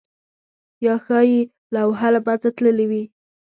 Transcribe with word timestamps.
یا 0.85 0.95
ښايي 1.05 1.39
لوحه 1.75 2.07
له 2.15 2.19
منځه 2.27 2.49
تللې 2.57 2.85
وي؟ 2.89 3.03